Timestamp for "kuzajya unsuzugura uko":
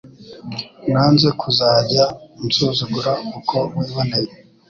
1.39-3.55